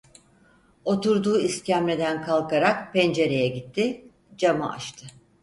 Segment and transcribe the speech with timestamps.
[0.85, 4.05] Oturduğu iskemleden kalkarak pencereye gitti,
[4.37, 5.07] camı açtı.